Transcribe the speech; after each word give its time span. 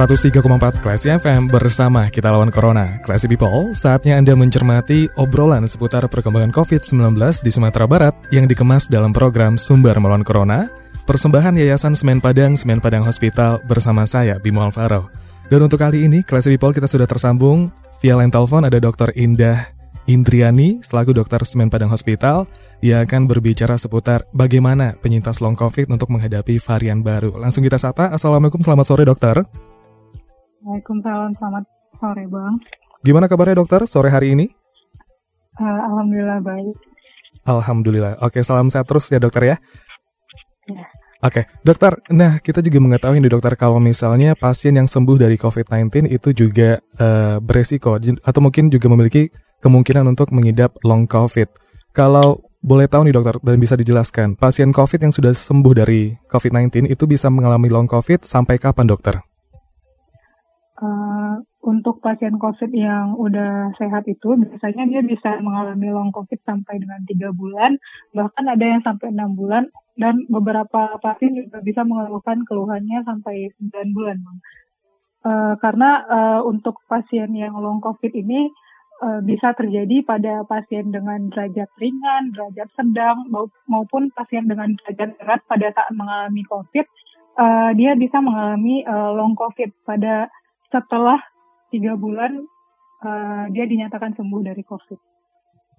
103,4 0.00 0.80
Classy 0.80 1.12
FM 1.12 1.52
bersama 1.52 2.08
kita 2.08 2.32
lawan 2.32 2.48
Corona. 2.48 2.96
Classy 3.04 3.28
People, 3.28 3.76
saatnya 3.76 4.16
Anda 4.16 4.32
mencermati 4.32 5.12
obrolan 5.20 5.68
seputar 5.68 6.08
perkembangan 6.08 6.56
COVID-19 6.56 7.20
di 7.44 7.52
Sumatera 7.52 7.84
Barat 7.84 8.16
yang 8.32 8.48
dikemas 8.48 8.88
dalam 8.88 9.12
program 9.12 9.60
Sumber 9.60 9.92
Melawan 10.00 10.24
Corona, 10.24 10.72
persembahan 11.04 11.52
Yayasan 11.52 11.92
Semen 11.92 12.16
Padang, 12.16 12.56
Semen 12.56 12.80
Padang 12.80 13.04
Hospital 13.04 13.60
bersama 13.68 14.08
saya, 14.08 14.40
Bimo 14.40 14.64
Alvaro. 14.64 15.12
Dan 15.52 15.68
untuk 15.68 15.76
kali 15.76 16.08
ini, 16.08 16.24
Classy 16.24 16.48
People 16.56 16.72
kita 16.72 16.88
sudah 16.88 17.04
tersambung 17.04 17.68
via 18.00 18.16
line 18.16 18.32
telepon 18.32 18.64
ada 18.64 18.80
Dr. 18.80 19.12
Indah 19.20 19.68
Indriani 20.08 20.80
selaku 20.80 21.12
dokter 21.12 21.44
Semen 21.44 21.68
Padang 21.68 21.92
Hospital 21.92 22.48
ia 22.80 23.04
akan 23.04 23.28
berbicara 23.28 23.76
seputar 23.76 24.24
bagaimana 24.32 24.96
penyintas 24.96 25.44
long 25.44 25.52
COVID 25.52 25.92
untuk 25.92 26.08
menghadapi 26.08 26.56
varian 26.56 27.04
baru. 27.04 27.36
Langsung 27.36 27.60
kita 27.60 27.76
sapa. 27.76 28.08
Assalamualaikum, 28.08 28.64
selamat 28.64 28.86
sore 28.88 29.04
dokter. 29.04 29.44
Waalaikumsalam, 30.60 31.32
selamat 31.40 31.64
sore 31.96 32.24
Bang. 32.28 32.60
Gimana 33.00 33.32
kabarnya 33.32 33.64
dokter 33.64 33.80
sore 33.88 34.12
hari 34.12 34.36
ini? 34.36 34.46
Uh, 35.56 35.80
Alhamdulillah 35.88 36.38
baik. 36.44 36.76
Alhamdulillah. 37.48 38.20
Oke, 38.20 38.44
salam 38.44 38.68
sehat 38.68 38.84
terus 38.84 39.08
ya 39.08 39.16
dokter 39.16 39.56
ya. 39.56 39.56
Ya. 40.68 40.84
Oke, 41.24 41.48
dokter. 41.64 41.96
Nah, 42.12 42.40
kita 42.44 42.60
juga 42.60 42.76
mengetahui 42.80 43.24
nih 43.24 43.32
dokter 43.32 43.56
kalau 43.56 43.80
misalnya 43.80 44.36
pasien 44.36 44.76
yang 44.76 44.84
sembuh 44.84 45.16
dari 45.16 45.40
COVID-19 45.40 46.12
itu 46.12 46.32
juga 46.36 46.80
uh, 47.00 47.40
beresiko 47.40 47.96
atau 47.96 48.40
mungkin 48.44 48.68
juga 48.68 48.92
memiliki 48.92 49.32
kemungkinan 49.64 50.04
untuk 50.12 50.28
mengidap 50.32 50.76
long 50.84 51.08
COVID. 51.08 51.48
Kalau 51.96 52.40
boleh 52.60 52.84
tahu 52.84 53.08
nih 53.08 53.16
dokter 53.16 53.36
dan 53.40 53.56
bisa 53.56 53.76
dijelaskan, 53.80 54.36
pasien 54.36 54.76
COVID 54.76 55.08
yang 55.08 55.12
sudah 55.12 55.32
sembuh 55.32 55.72
dari 55.72 56.12
COVID-19 56.28 56.88
itu 56.92 57.04
bisa 57.08 57.32
mengalami 57.32 57.72
long 57.72 57.88
COVID 57.88 58.24
sampai 58.24 58.60
kapan 58.60 58.84
dokter? 58.84 59.29
Untuk 61.60 62.00
pasien 62.00 62.40
COVID 62.40 62.72
yang 62.72 63.20
udah 63.20 63.76
sehat 63.76 64.08
itu 64.08 64.32
biasanya 64.32 64.88
dia 64.88 65.02
bisa 65.04 65.36
mengalami 65.44 65.92
long 65.92 66.08
COVID 66.08 66.40
sampai 66.40 66.80
dengan 66.80 67.04
tiga 67.04 67.28
bulan, 67.36 67.76
bahkan 68.16 68.48
ada 68.48 68.64
yang 68.64 68.80
sampai 68.80 69.12
enam 69.12 69.36
bulan 69.36 69.68
dan 70.00 70.24
beberapa 70.32 70.96
pasien 71.04 71.36
juga 71.36 71.60
bisa 71.60 71.84
mengeluhkan 71.84 72.48
keluhannya 72.48 73.04
sampai 73.04 73.52
9 73.60 73.92
bulan. 73.92 74.16
Uh, 75.20 75.52
karena 75.60 76.00
uh, 76.08 76.40
untuk 76.48 76.80
pasien 76.88 77.28
yang 77.36 77.52
long 77.60 77.84
COVID 77.84 78.08
ini 78.16 78.48
uh, 79.04 79.20
bisa 79.20 79.52
terjadi 79.52 80.00
pada 80.00 80.48
pasien 80.48 80.88
dengan 80.88 81.28
derajat 81.28 81.68
ringan, 81.76 82.32
derajat 82.32 82.72
sedang 82.72 83.28
maupun 83.68 84.08
pasien 84.16 84.48
dengan 84.48 84.72
derajat 84.80 85.12
berat 85.20 85.40
pada 85.44 85.76
saat 85.76 85.92
mengalami 85.92 86.40
COVID, 86.48 86.86
uh, 87.36 87.70
dia 87.76 87.92
bisa 88.00 88.24
mengalami 88.24 88.80
uh, 88.88 89.12
long 89.12 89.36
COVID 89.36 89.84
pada 89.84 90.32
setelah 90.72 91.20
tiga 91.70 91.96
bulan 91.96 92.44
uh, 93.06 93.44
dia 93.54 93.64
dinyatakan 93.64 94.14
sembuh 94.18 94.40
dari 94.44 94.62
COVID. 94.66 94.98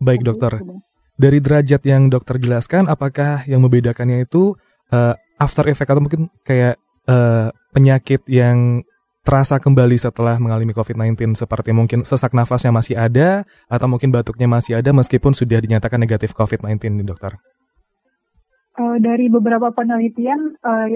Baik 0.02 0.26
dokter. 0.26 0.58
Dari 1.22 1.38
derajat 1.38 1.86
yang 1.86 2.10
dokter 2.10 2.42
jelaskan, 2.42 2.90
apakah 2.90 3.46
yang 3.46 3.62
membedakannya 3.62 4.26
itu 4.26 4.58
uh, 4.90 5.14
after 5.38 5.70
effect 5.70 5.94
atau 5.94 6.02
mungkin 6.02 6.34
kayak 6.42 6.82
uh, 7.06 7.54
penyakit 7.76 8.26
yang 8.26 8.82
terasa 9.22 9.62
kembali 9.62 10.02
setelah 10.02 10.42
mengalami 10.42 10.74
COVID-19 10.74 11.38
seperti 11.38 11.70
mungkin 11.78 12.02
sesak 12.02 12.34
nafasnya 12.34 12.74
masih 12.74 12.98
ada 12.98 13.46
atau 13.70 13.86
mungkin 13.86 14.10
batuknya 14.10 14.50
masih 14.50 14.82
ada 14.82 14.90
meskipun 14.90 15.38
sudah 15.38 15.62
dinyatakan 15.62 16.02
negatif 16.02 16.34
COVID-19 16.34 16.82
nih 17.02 17.06
dokter? 17.06 17.38
Uh, 18.82 18.98
dari 18.98 19.30
beberapa 19.30 19.70
penelitian 19.70 20.58
uh, 20.66 20.90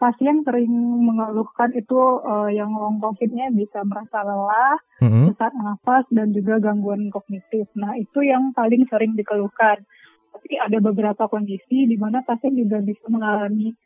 pasien 0.00 0.40
sering 0.48 0.72
mengeluhkan 1.04 1.68
itu 1.76 2.00
uh, 2.24 2.48
yang 2.48 2.72
long 2.72 2.96
COVID-nya 2.96 3.52
bisa 3.52 3.84
merasa 3.84 4.24
lelah, 4.24 4.80
mm-hmm. 5.04 5.24
sesak 5.28 5.52
nafas, 5.52 6.08
dan 6.08 6.32
juga 6.32 6.56
gangguan 6.56 7.12
kognitif. 7.12 7.68
Nah, 7.76 7.92
itu 8.00 8.24
yang 8.24 8.56
paling 8.56 8.88
sering 8.88 9.12
dikeluhkan. 9.12 9.84
Tapi 10.32 10.56
ada 10.56 10.80
beberapa 10.80 11.28
kondisi 11.28 11.84
di 11.84 12.00
mana 12.00 12.24
pasien 12.24 12.56
juga 12.56 12.80
bisa 12.80 13.04
mengalami 13.12 13.76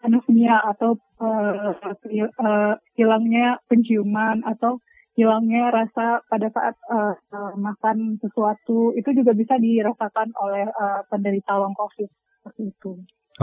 anosmia 0.00 0.62
atau 0.72 0.96
uh, 1.20 1.74
uh, 1.76 2.74
hilangnya 2.96 3.60
penciuman 3.68 4.40
atau 4.46 4.80
hilangnya 5.18 5.74
rasa 5.74 6.22
pada 6.30 6.46
saat 6.54 6.78
uh, 6.86 7.18
uh, 7.34 7.52
makan 7.58 8.22
sesuatu 8.22 8.94
itu 8.94 9.10
juga 9.10 9.34
bisa 9.34 9.58
dirasakan 9.58 10.30
oleh 10.38 10.70
uh, 10.70 11.02
penderita 11.10 11.58
long 11.58 11.74
COVID 11.74 12.06
seperti 12.38 12.62
itu. 12.70 12.92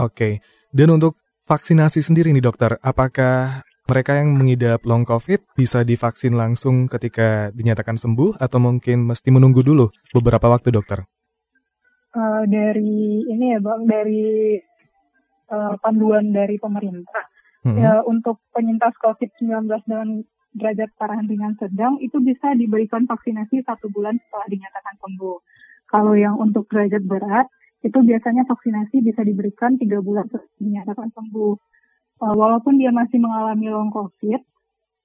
okay. 0.00 0.32
dan 0.72 0.96
untuk 0.96 1.20
vaksinasi 1.46 2.02
sendiri 2.02 2.34
nih 2.34 2.42
dokter, 2.42 2.74
apakah 2.82 3.62
mereka 3.86 4.18
yang 4.18 4.34
mengidap 4.34 4.82
long 4.82 5.06
COVID 5.06 5.54
bisa 5.54 5.86
divaksin 5.86 6.34
langsung 6.34 6.90
ketika 6.90 7.54
dinyatakan 7.54 7.94
sembuh 7.94 8.42
atau 8.42 8.58
mungkin 8.58 9.06
mesti 9.06 9.30
menunggu 9.30 9.62
dulu 9.62 9.86
beberapa 10.10 10.50
waktu 10.50 10.74
dokter? 10.74 11.06
Uh, 12.10 12.42
dari 12.50 13.22
ini 13.30 13.54
ya 13.54 13.60
bang, 13.62 13.82
dari 13.86 14.58
uh, 15.54 15.78
panduan 15.78 16.34
dari 16.34 16.58
pemerintah 16.58 17.30
hmm. 17.62 17.76
ya 17.78 18.02
untuk 18.02 18.42
penyintas 18.50 18.98
COVID-19 18.98 19.70
dengan 19.86 20.08
derajat 20.56 20.90
parah 20.96 21.20
ringan 21.20 21.54
sedang 21.60 22.00
itu 22.00 22.16
bisa 22.24 22.56
diberikan 22.56 23.04
vaksinasi 23.04 23.62
satu 23.62 23.92
bulan 23.92 24.16
setelah 24.18 24.48
dinyatakan 24.50 24.96
sembuh. 24.98 25.38
Kalau 25.86 26.18
yang 26.18 26.34
untuk 26.40 26.66
derajat 26.66 27.04
berat 27.06 27.46
itu 27.86 27.98
biasanya 28.02 28.42
vaksinasi 28.50 28.98
bisa 29.00 29.22
diberikan 29.22 29.78
tiga 29.78 30.02
bulan 30.02 30.26
setelah 30.26 30.50
dinyatakan 30.58 31.08
sembuh. 31.14 31.54
Uh, 32.16 32.34
walaupun 32.34 32.80
dia 32.80 32.90
masih 32.90 33.20
mengalami 33.20 33.68
long 33.68 33.92
COVID, 33.92 34.40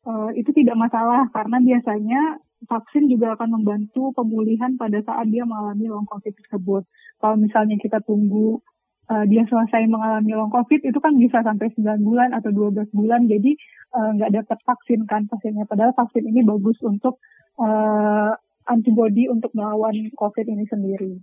uh, 0.08 0.30
itu 0.34 0.50
tidak 0.56 0.80
masalah 0.80 1.28
karena 1.30 1.59
biasanya 1.59 2.40
vaksin 2.66 3.09
juga 3.12 3.36
akan 3.36 3.62
membantu 3.62 4.16
pemulihan 4.16 4.80
pada 4.80 5.02
saat 5.03 5.28
dia 5.30 5.46
mengalami 5.46 5.92
long 5.92 6.08
COVID 6.08 6.34
tersebut. 6.34 6.84
Kalau 7.19 7.36
misalnya 7.36 7.75
kita 7.78 8.00
tunggu 8.08 8.64
uh, 9.12 9.25
dia 9.28 9.44
selesai 9.46 9.86
mengalami 9.92 10.31
long 10.34 10.50
COVID 10.50 10.88
itu 10.88 10.98
kan 11.03 11.13
bisa 11.19 11.44
sampai 11.44 11.69
9 11.75 12.02
bulan 12.02 12.31
atau 12.31 12.50
12 12.50 12.96
bulan, 12.96 13.28
jadi 13.28 13.53
nggak 13.92 14.30
uh, 14.31 14.36
dapat 14.42 14.58
vaksin 14.63 15.03
kan 15.03 15.28
pasiennya. 15.28 15.68
Padahal 15.68 15.92
vaksin 15.92 16.24
ini 16.24 16.48
bagus 16.48 16.80
untuk 16.80 17.19
uh, 17.59 18.31
antibody 18.72 19.28
untuk 19.28 19.52
melawan 19.52 19.96
COVID 20.16 20.46
ini 20.48 20.63
sendiri. 20.69 21.19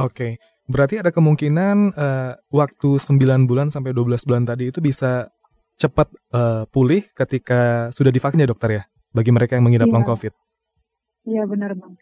Oke, 0.00 0.14
okay. 0.14 0.32
Berarti 0.70 1.02
ada 1.02 1.10
kemungkinan 1.10 1.98
uh, 1.98 2.32
waktu 2.54 2.90
9 3.02 3.50
bulan 3.50 3.66
sampai 3.66 3.90
12 3.90 4.22
bulan 4.28 4.46
tadi 4.46 4.70
itu 4.70 4.78
bisa 4.78 5.26
cepat 5.74 6.06
uh, 6.30 6.68
pulih 6.70 7.02
ketika 7.18 7.90
sudah 7.90 8.14
divaksin 8.14 8.46
ya 8.46 8.48
dokter 8.48 8.70
ya? 8.70 8.82
Bagi 9.10 9.34
mereka 9.34 9.58
yang 9.58 9.66
mengidap 9.66 9.90
iya. 9.90 9.94
long 9.98 10.06
COVID. 10.06 10.32
Iya 11.26 11.42
benar 11.50 11.74
bang. 11.74 11.94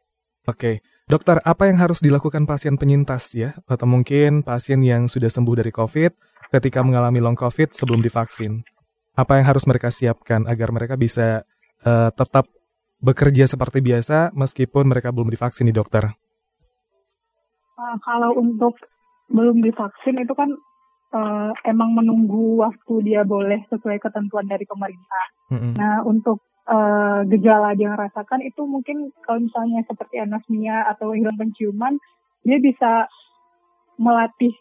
Oke, 0.49 0.57
okay. 0.57 0.75
dokter 1.05 1.37
apa 1.45 1.69
yang 1.69 1.77
harus 1.77 2.01
dilakukan 2.01 2.49
pasien 2.49 2.81
penyintas 2.81 3.37
ya? 3.37 3.53
Atau 3.69 3.85
mungkin 3.85 4.41
pasien 4.41 4.81
yang 4.81 5.05
sudah 5.05 5.29
sembuh 5.29 5.61
dari 5.61 5.69
COVID 5.69 6.13
ketika 6.53 6.81
mengalami 6.81 7.21
long 7.21 7.37
COVID 7.37 7.77
sebelum 7.77 8.01
divaksin? 8.01 8.65
Apa 9.17 9.37
yang 9.37 9.45
harus 9.49 9.69
mereka 9.69 9.93
siapkan 9.93 10.49
agar 10.49 10.73
mereka 10.73 10.97
bisa 10.97 11.45
uh, 11.85 12.09
tetap 12.13 12.49
bekerja 13.01 13.49
seperti 13.49 13.85
biasa 13.85 14.33
meskipun 14.33 14.89
mereka 14.89 15.13
belum 15.13 15.29
divaksin 15.29 15.69
nih 15.69 15.77
dokter? 15.77 16.09
Uh, 17.81 17.97
kalau 18.05 18.37
untuk 18.37 18.77
belum 19.33 19.65
divaksin 19.65 20.21
itu 20.21 20.37
kan 20.37 20.53
uh, 21.17 21.51
emang 21.65 21.97
menunggu 21.97 22.61
waktu 22.61 23.09
dia 23.09 23.25
boleh 23.25 23.65
sesuai 23.73 23.97
ketentuan 24.05 24.45
dari 24.45 24.69
pemerintah. 24.69 25.25
Mm-hmm. 25.49 25.73
Nah 25.81 26.05
untuk 26.05 26.45
uh, 26.69 27.25
gejala 27.25 27.73
yang 27.79 27.97
rasakan 27.97 28.45
itu 28.45 28.69
mungkin 28.69 29.09
kalau 29.25 29.41
misalnya 29.41 29.81
seperti 29.89 30.21
anosmia 30.21 30.85
atau 30.93 31.17
hilang 31.17 31.41
penciuman, 31.41 31.97
dia 32.45 32.59
bisa 32.61 33.09
melatih 33.97 34.53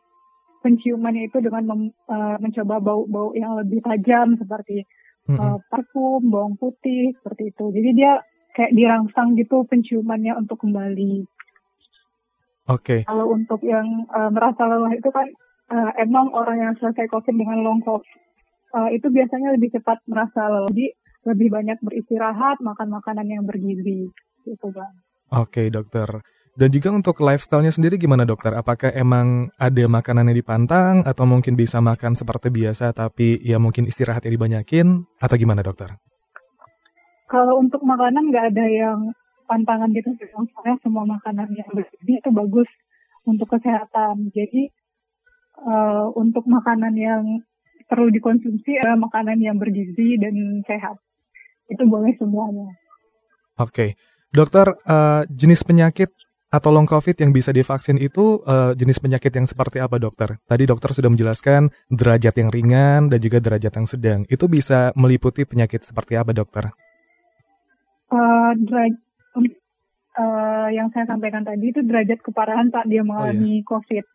penciumannya 0.64 1.28
itu 1.28 1.44
dengan 1.44 1.64
mem, 1.68 1.82
uh, 2.08 2.40
mencoba 2.40 2.80
bau-bau 2.80 3.36
yang 3.36 3.60
lebih 3.60 3.84
tajam 3.84 4.40
seperti 4.40 4.88
mm-hmm. 5.28 5.40
uh, 5.40 5.58
parfum, 5.68 6.24
bawang 6.32 6.56
putih 6.56 7.12
seperti 7.20 7.52
itu. 7.52 7.66
Jadi 7.76 7.90
dia 8.00 8.24
kayak 8.56 8.76
dirangsang 8.76 9.36
gitu 9.36 9.68
penciumannya 9.68 10.36
untuk 10.36 10.60
kembali. 10.64 11.39
Oke. 12.70 13.02
Okay. 13.02 13.10
Kalau 13.10 13.34
untuk 13.34 13.60
yang 13.66 14.06
uh, 14.14 14.30
merasa 14.30 14.62
lelah 14.70 14.94
itu 14.94 15.10
kan 15.10 15.26
uh, 15.74 15.92
emang 15.98 16.30
orang 16.38 16.58
yang 16.62 16.74
selesai 16.78 17.10
COVID 17.10 17.34
dengan 17.34 17.66
long 17.66 17.82
COVID 17.82 18.06
uh, 18.78 18.90
itu 18.94 19.10
biasanya 19.10 19.58
lebih 19.58 19.74
cepat 19.74 19.98
merasa 20.06 20.46
lelah. 20.46 20.70
Jadi 20.70 20.94
lebih 21.28 21.52
banyak 21.52 21.78
beristirahat, 21.84 22.64
makan 22.64 22.96
makanan 22.96 23.28
yang 23.28 23.44
bergizi, 23.44 24.08
gitu 24.48 24.68
bang. 24.72 24.94
Oke 25.36 25.66
okay, 25.66 25.74
dokter. 25.74 26.08
Dan 26.60 26.76
juga 26.76 26.92
untuk 26.92 27.24
lifestyle-nya 27.24 27.72
sendiri 27.72 27.96
gimana 27.96 28.28
dokter? 28.28 28.52
Apakah 28.52 28.92
emang 28.92 29.48
ada 29.56 29.86
makanan 29.88 30.28
yang 30.28 30.38
dipantang 30.44 31.08
atau 31.08 31.24
mungkin 31.24 31.56
bisa 31.56 31.80
makan 31.80 32.20
seperti 32.20 32.52
biasa 32.52 32.92
tapi 32.92 33.40
ya 33.46 33.62
mungkin 33.62 33.88
istirahatnya 33.88 34.28
dibanyakin 34.28 35.08
atau 35.24 35.36
gimana 35.40 35.64
dokter? 35.64 35.96
Kalau 37.32 37.62
untuk 37.62 37.80
makanan 37.86 38.34
nggak 38.34 38.46
ada 38.52 38.66
yang 38.66 39.00
pantangan 39.50 39.90
gitu, 39.98 40.14
soalnya 40.54 40.78
semua 40.86 41.10
makanan 41.10 41.50
yang 41.58 41.70
bergizi 41.74 42.22
itu 42.22 42.30
bagus 42.30 42.70
untuk 43.26 43.50
kesehatan. 43.50 44.30
Jadi 44.30 44.70
uh, 45.66 46.14
untuk 46.14 46.46
makanan 46.46 46.94
yang 46.94 47.24
perlu 47.90 48.14
dikonsumsi 48.14 48.78
adalah 48.78 49.10
makanan 49.10 49.42
yang 49.42 49.58
bergizi 49.58 50.22
dan 50.22 50.62
sehat. 50.70 51.02
Itu 51.66 51.90
boleh 51.90 52.14
semuanya. 52.22 52.70
Oke, 53.58 53.74
okay. 53.74 53.90
dokter, 54.30 54.72
uh, 54.86 55.26
jenis 55.28 55.66
penyakit 55.66 56.14
atau 56.50 56.74
long 56.74 56.90
COVID 56.90 57.14
yang 57.22 57.30
bisa 57.30 57.54
divaksin 57.54 58.02
itu 58.02 58.42
uh, 58.42 58.74
jenis 58.74 58.98
penyakit 58.98 59.30
yang 59.30 59.46
seperti 59.46 59.78
apa 59.78 60.02
dokter? 60.02 60.42
Tadi 60.50 60.64
dokter 60.66 60.94
sudah 60.94 61.10
menjelaskan 61.14 61.70
derajat 61.94 62.42
yang 62.42 62.50
ringan 62.50 63.02
dan 63.14 63.20
juga 63.22 63.38
derajat 63.38 63.74
yang 63.74 63.88
sedang. 63.90 64.20
Itu 64.26 64.50
bisa 64.50 64.90
meliputi 64.98 65.46
penyakit 65.46 65.86
seperti 65.86 66.18
apa 66.18 66.34
dokter? 66.34 66.74
Uh, 68.10 68.58
deraj 68.66 68.98
uh, 70.20 70.68
yang 70.70 70.92
saya 70.92 71.08
sampaikan 71.08 71.48
tadi 71.48 71.72
itu 71.72 71.80
derajat 71.80 72.20
keparahan 72.20 72.68
saat 72.68 72.86
dia 72.92 73.02
mengalami 73.02 73.64
oh, 73.64 73.64
iya. 73.64 73.68
COVID. 73.68 74.06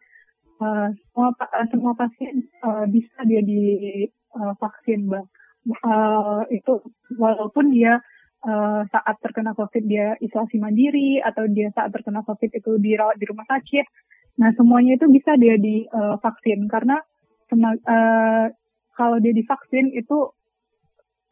Uh, 0.55 0.89
semua 0.95 1.29
semua 1.73 1.93
pasien 1.99 2.47
uh, 2.63 2.87
bisa 2.87 3.19
dia 3.27 3.43
divaksin, 3.43 5.01
uh, 5.09 5.19
bang. 5.19 5.27
Uh, 5.65 6.45
itu 6.53 6.85
walaupun 7.17 7.73
dia 7.73 8.05
uh, 8.45 8.85
saat 8.93 9.17
terkena 9.25 9.57
COVID 9.57 9.85
dia 9.89 10.15
isolasi 10.21 10.61
mandiri 10.61 11.25
atau 11.25 11.49
dia 11.49 11.73
saat 11.73 11.91
terkena 11.91 12.21
COVID 12.23 12.53
itu 12.53 12.71
dirawat 12.79 13.17
di 13.17 13.25
rumah 13.27 13.49
sakit. 13.49 13.87
Nah 14.39 14.53
semuanya 14.55 15.01
itu 15.01 15.09
bisa 15.09 15.35
dia 15.41 15.57
divaksin 15.57 16.61
uh, 16.67 16.69
karena 16.71 16.97
uh, 17.57 18.47
kalau 18.95 19.19
dia 19.19 19.35
divaksin 19.35 19.91
itu 19.97 20.31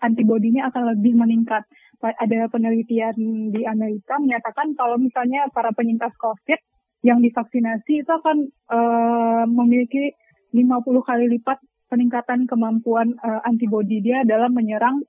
antibodinya 0.03 0.69
akan 0.69 0.99
lebih 0.99 1.15
meningkat. 1.17 1.63
Ada 2.03 2.51
penelitian 2.51 3.15
di 3.55 3.63
Amerika 3.63 4.19
menyatakan 4.19 4.75
kalau 4.75 4.99
misalnya 4.99 5.47
para 5.55 5.71
penyintas 5.71 6.11
COVID 6.19 6.59
yang 7.07 7.23
divaksinasi 7.23 8.03
itu 8.03 8.11
akan 8.11 8.51
uh, 8.71 9.45
memiliki 9.47 10.11
50 10.51 10.83
kali 10.83 11.27
lipat 11.39 11.63
peningkatan 11.87 12.51
kemampuan 12.51 13.15
uh, 13.23 13.47
antibodi 13.47 14.03
dia 14.03 14.27
dalam 14.27 14.51
menyerang 14.51 15.07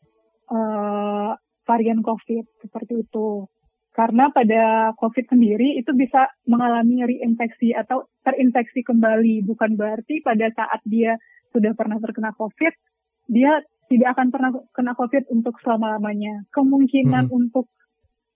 uh, 0.54 1.34
varian 1.66 2.06
COVID 2.06 2.62
seperti 2.62 3.08
itu. 3.08 3.50
Karena 3.94 4.34
pada 4.34 4.94
COVID 4.98 5.30
sendiri 5.30 5.78
itu 5.78 5.94
bisa 5.94 6.26
mengalami 6.50 7.06
reinfeksi 7.06 7.78
atau 7.78 8.10
terinfeksi 8.26 8.82
kembali. 8.82 9.46
Bukan 9.46 9.78
berarti 9.78 10.18
pada 10.26 10.50
saat 10.50 10.82
dia 10.90 11.14
sudah 11.54 11.78
pernah 11.78 12.02
terkena 12.02 12.34
COVID, 12.34 12.74
dia 13.30 13.62
tidak 13.92 14.16
akan 14.18 14.28
pernah 14.32 14.52
kena 14.72 14.94
COVID 14.96 15.30
untuk 15.34 15.60
selama-lamanya. 15.62 16.48
Kemungkinan 16.54 17.30
hmm. 17.30 17.38
untuk 17.38 17.70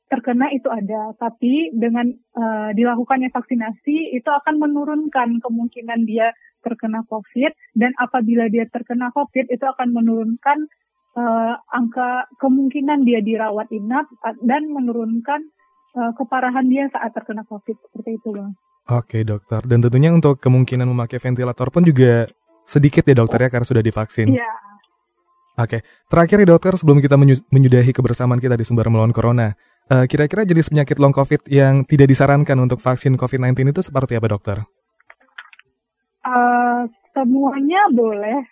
terkena 0.08 0.48
itu 0.56 0.72
ada, 0.72 1.12
tapi 1.20 1.72
dengan 1.76 2.08
uh, 2.40 2.72
dilakukannya 2.72 3.28
vaksinasi 3.28 4.16
itu 4.16 4.30
akan 4.32 4.56
menurunkan 4.56 5.44
kemungkinan 5.44 6.08
dia 6.08 6.32
terkena 6.64 7.04
COVID 7.12 7.52
dan 7.76 7.92
apabila 8.00 8.48
dia 8.48 8.66
terkena 8.72 9.12
COVID 9.12 9.52
itu 9.52 9.66
akan 9.68 9.92
menurunkan 9.92 10.68
uh, 11.20 11.54
angka 11.76 12.32
kemungkinan 12.40 13.04
dia 13.04 13.20
dirawat 13.20 13.68
inap 13.76 14.08
dan 14.48 14.72
menurunkan 14.72 15.44
uh, 16.00 16.12
keparahan 16.16 16.66
dia 16.72 16.88
saat 16.88 17.12
terkena 17.12 17.44
COVID 17.44 17.76
seperti 17.92 18.16
itu 18.16 18.32
bang. 18.32 18.52
Oke 18.88 19.28
dokter, 19.28 19.60
dan 19.68 19.84
tentunya 19.84 20.16
untuk 20.16 20.40
kemungkinan 20.40 20.88
memakai 20.88 21.20
ventilator 21.20 21.68
pun 21.68 21.84
juga 21.84 22.32
sedikit 22.64 23.04
ya 23.04 23.16
dokter 23.20 23.44
ya 23.44 23.50
karena 23.52 23.68
sudah 23.68 23.84
divaksin. 23.84 24.32
Iya. 24.32 24.52
Oke, 25.58 25.82
terakhir 26.06 26.38
ya 26.46 26.54
dokter 26.54 26.78
sebelum 26.78 27.02
kita 27.02 27.18
menyudahi 27.50 27.90
kebersamaan 27.90 28.38
kita 28.38 28.54
di 28.54 28.62
sumber 28.62 28.94
melawan 28.94 29.10
corona, 29.10 29.58
uh, 29.90 30.06
kira-kira 30.06 30.46
jenis 30.46 30.70
penyakit 30.70 31.02
long 31.02 31.10
COVID 31.10 31.50
yang 31.50 31.82
tidak 31.82 32.14
disarankan 32.14 32.62
untuk 32.62 32.78
vaksin 32.78 33.18
COVID-19 33.18 33.74
itu 33.74 33.82
seperti 33.82 34.22
apa 34.22 34.28
dokter? 34.30 34.58
Uh, 36.22 36.86
semuanya 37.10 37.90
boleh, 37.90 38.46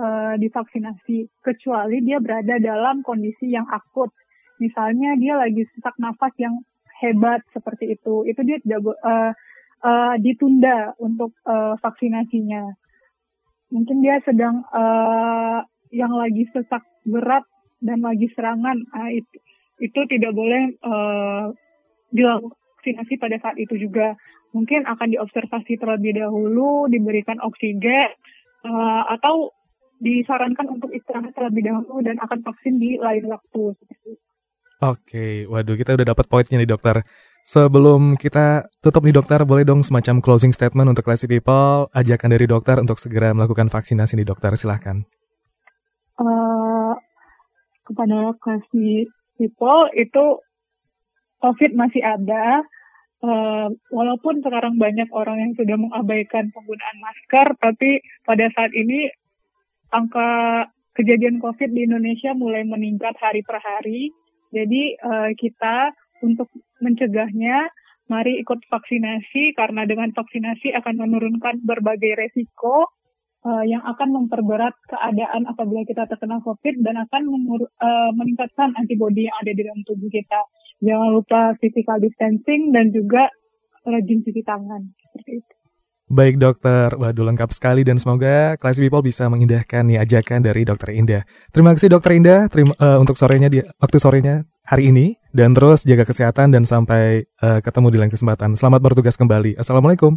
uh, 0.00 0.40
divaksinasi 0.40 1.28
kecuali 1.44 2.00
dia 2.00 2.24
berada 2.24 2.56
dalam 2.56 3.04
kondisi 3.04 3.52
yang 3.52 3.68
akut. 3.68 4.08
Misalnya 4.56 5.12
dia 5.20 5.36
lagi 5.36 5.60
sesak 5.76 6.00
nafas 6.00 6.32
yang 6.40 6.56
hebat 7.04 7.44
seperti 7.52 8.00
itu, 8.00 8.24
itu 8.24 8.40
dia 8.48 8.56
tidak 8.64 8.80
uh, 9.04 9.36
uh, 9.84 10.14
ditunda 10.24 10.96
untuk 11.04 11.36
uh, 11.44 11.76
vaksinasinya. 11.84 12.64
Mungkin 13.76 14.00
dia 14.00 14.24
sedang 14.24 14.64
uh, 14.72 15.60
yang 15.92 16.12
lagi 16.14 16.48
sesak 16.50 16.82
berat 17.06 17.44
dan 17.82 18.02
lagi 18.02 18.26
serangan, 18.32 18.76
uh, 18.92 19.10
itu, 19.12 19.36
itu 19.82 20.00
tidak 20.08 20.32
boleh 20.32 20.74
uh, 20.82 21.52
divaksinasi 22.10 23.14
pada 23.20 23.36
saat 23.42 23.56
itu 23.60 23.76
juga. 23.76 24.16
Mungkin 24.56 24.88
akan 24.88 25.12
diobservasi 25.12 25.76
terlebih 25.76 26.16
dahulu, 26.16 26.88
diberikan 26.88 27.36
oksigen, 27.44 28.08
uh, 28.64 29.02
atau 29.12 29.52
disarankan 29.96 30.76
untuk 30.76 30.92
istirahat 30.92 31.32
terlebih 31.32 31.72
dahulu 31.72 32.04
dan 32.04 32.20
akan 32.20 32.44
vaksin 32.44 32.76
di 32.76 33.00
lain 33.00 33.28
waktu. 33.28 33.72
Oke, 34.84 35.48
waduh 35.48 35.72
kita 35.72 35.96
udah 35.96 36.12
dapat 36.12 36.28
poinnya 36.28 36.60
nih 36.60 36.68
dokter. 36.68 37.00
Sebelum 37.46 38.18
kita 38.18 38.68
tutup 38.82 39.06
nih 39.06 39.14
dokter, 39.16 39.40
boleh 39.46 39.64
dong 39.64 39.80
semacam 39.86 40.20
closing 40.20 40.52
statement 40.52 40.90
untuk 40.92 41.06
Classy 41.06 41.30
People, 41.30 41.88
ajakan 41.94 42.34
dari 42.34 42.44
dokter 42.44 42.76
untuk 42.76 43.00
segera 43.00 43.32
melakukan 43.32 43.72
vaksinasi 43.72 44.20
nih 44.20 44.28
dokter, 44.28 44.52
silahkan. 44.58 45.06
Kepada 47.86 48.34
Classy 48.42 49.06
People 49.38 49.86
itu 49.94 50.42
COVID 51.38 51.72
masih 51.76 52.02
ada, 52.02 52.64
uh, 53.22 53.68
walaupun 53.92 54.40
sekarang 54.40 54.80
banyak 54.80 55.06
orang 55.12 55.38
yang 55.38 55.52
sudah 55.54 55.76
mengabaikan 55.76 56.48
penggunaan 56.50 56.98
masker, 56.98 57.46
tapi 57.60 58.00
pada 58.24 58.48
saat 58.56 58.72
ini 58.72 59.12
angka 59.92 60.66
kejadian 60.96 61.38
COVID 61.38 61.76
di 61.76 61.84
Indonesia 61.84 62.32
mulai 62.32 62.64
meningkat 62.64 63.14
hari 63.20 63.44
per 63.44 63.60
hari. 63.60 64.10
Jadi 64.50 64.96
uh, 65.04 65.30
kita 65.36 65.92
untuk 66.24 66.48
mencegahnya, 66.80 67.68
mari 68.08 68.40
ikut 68.40 68.64
vaksinasi 68.70 69.52
karena 69.58 69.84
dengan 69.84 70.14
vaksinasi 70.16 70.72
akan 70.72 70.94
menurunkan 70.96 71.60
berbagai 71.66 72.16
resiko 72.16 72.88
uh, 73.46 73.64
yang 73.64 73.82
akan 73.86 74.08
memperberat 74.10 74.74
keadaan 74.90 75.46
apabila 75.46 75.86
kita 75.86 76.10
terkena 76.10 76.42
COVID 76.42 76.82
dan 76.82 76.98
akan 77.06 77.22
uh, 77.30 78.10
meningkatkan 78.18 78.74
antibodi 78.74 79.30
yang 79.30 79.36
ada 79.38 79.50
di 79.54 79.62
dalam 79.62 79.80
tubuh 79.86 80.10
kita. 80.10 80.40
Jangan 80.82 81.08
lupa 81.14 81.54
physical 81.62 82.02
distancing 82.02 82.74
dan 82.74 82.90
juga 82.90 83.30
rajin 83.86 84.20
cuci 84.26 84.42
tangan 84.42 84.82
seperti 84.98 85.40
itu. 85.40 85.54
Baik 86.06 86.38
dokter, 86.38 86.94
waduh 86.94 87.26
lengkap 87.26 87.50
sekali 87.50 87.82
dan 87.82 87.98
semoga 87.98 88.54
Classy 88.62 88.78
People 88.78 89.02
bisa 89.02 89.26
mengindahkan 89.26 89.82
nih 89.90 89.98
ajakan 89.98 90.38
dari 90.38 90.62
dokter 90.62 90.94
Indah. 90.94 91.26
Terima 91.50 91.74
kasih 91.74 91.90
dokter 91.90 92.14
Indah 92.14 92.46
terima, 92.46 92.78
uh, 92.78 93.02
untuk 93.02 93.18
sorenya 93.18 93.50
di 93.50 93.58
waktu 93.58 93.98
sorenya 93.98 94.46
hari 94.62 94.94
ini 94.94 95.18
dan 95.34 95.50
terus 95.50 95.82
jaga 95.82 96.06
kesehatan 96.06 96.54
dan 96.54 96.62
sampai 96.62 97.26
uh, 97.42 97.58
ketemu 97.58 97.90
di 97.90 97.98
lain 97.98 98.12
kesempatan. 98.14 98.54
Selamat 98.54 98.86
bertugas 98.86 99.18
kembali. 99.18 99.58
Assalamualaikum. 99.58 100.14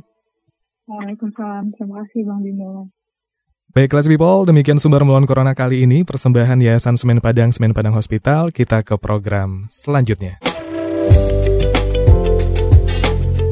Waalaikumsalam. 0.85 1.73
Terima 1.73 2.05
kasih 2.05 2.21
Bang 2.21 2.45
Bimo. 2.45 2.98
Baik 3.69 3.93
Classy 3.93 4.09
People, 4.09 4.49
demikian 4.49 4.81
sumber 4.81 5.05
melawan 5.05 5.29
corona 5.29 5.53
kali 5.53 5.85
ini 5.85 6.01
persembahan 6.01 6.57
Yayasan 6.57 6.97
Semen 6.97 7.21
Padang 7.21 7.53
Semen 7.53 7.69
Padang 7.69 7.93
Hospital. 7.93 8.49
Kita 8.49 8.81
ke 8.81 8.97
program 8.97 9.69
selanjutnya. 9.69 10.41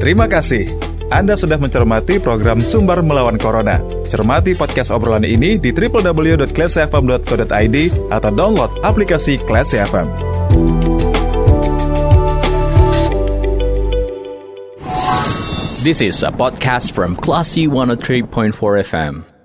Terima 0.02 0.26
kasih. 0.26 0.66
Anda 1.14 1.38
sudah 1.38 1.62
mencermati 1.62 2.18
program 2.18 2.58
Sumber 2.58 2.98
Melawan 2.98 3.38
Corona. 3.38 3.78
Cermati 4.10 4.58
podcast 4.58 4.90
obrolan 4.90 5.22
ini 5.22 5.54
di 5.54 5.70
www.classfm.co.id 5.70 7.76
atau 8.10 8.30
download 8.34 8.74
aplikasi 8.82 9.38
Class 9.46 9.70
FM. 9.70 10.18
This 15.86 16.02
is 16.02 16.26
a 16.26 16.34
podcast 16.34 16.90
from 16.90 17.14
Classy 17.14 17.70
103.4 17.70 18.26
FM. 18.82 19.37